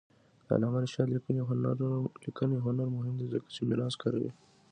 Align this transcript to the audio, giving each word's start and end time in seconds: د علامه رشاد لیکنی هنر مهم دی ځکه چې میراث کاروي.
د 0.45 0.47
علامه 0.55 0.79
رشاد 0.83 1.07
لیکنی 1.15 2.59
هنر 2.67 2.87
مهم 2.97 3.13
دی 3.19 3.27
ځکه 3.33 3.47
چې 3.55 3.61
میراث 3.69 3.95
کاروي. 4.01 4.31